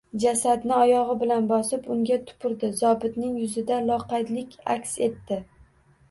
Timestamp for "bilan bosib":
1.23-1.83